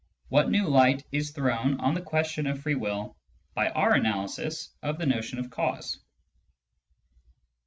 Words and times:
what 0.29 0.49
new 0.49 0.67
light 0.67 1.05
is 1.11 1.29
thrown 1.29 1.79
on 1.79 1.93
the 1.93 2.01
question 2.01 2.47
of 2.47 2.59
free 2.59 2.73
will 2.73 3.15
by 3.53 3.69
our 3.69 3.93
analysis 3.93 4.71
of 4.81 4.97
the 4.97 5.05
notion 5.05 5.37
of 5.37 5.51
"cause." 5.51 5.99